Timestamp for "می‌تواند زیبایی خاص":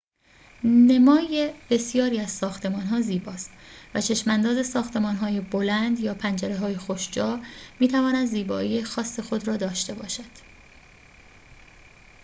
7.79-9.19